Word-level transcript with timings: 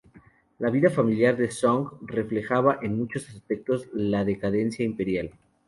La 0.57 0.71
vida 0.71 0.89
familiar 0.89 1.37
de 1.37 1.51
Song 1.51 1.87
reflejaba 2.01 2.79
en 2.81 2.97
muchos 2.97 3.29
aspectos 3.29 3.87
la 3.93 4.25
decadencia 4.25 4.83
imperial. 4.83 5.29